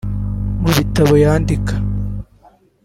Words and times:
Mu 0.61 0.69
bitabo 0.77 1.13
yandika 1.25 1.73